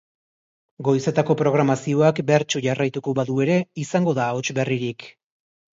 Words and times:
Goizetako 0.87 1.35
programazioak 1.41 2.23
bertsu 2.31 2.63
jarraituko 2.69 3.17
badu 3.21 3.39
ere, 3.47 3.61
izango 3.87 4.19
da 4.23 4.29
ahots 4.33 4.49
berririk. 4.63 5.13